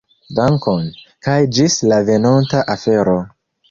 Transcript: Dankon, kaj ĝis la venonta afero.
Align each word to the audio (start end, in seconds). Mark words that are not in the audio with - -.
Dankon, 0.37 0.87
kaj 1.29 1.37
ĝis 1.59 1.79
la 1.93 2.03
venonta 2.11 2.69
afero. 2.79 3.21